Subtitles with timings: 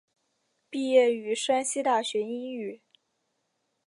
[0.71, 2.81] 毕业于山西大学英语。